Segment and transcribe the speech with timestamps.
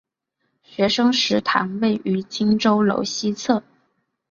[0.63, 3.61] 学生食堂位于荆州楼西侧。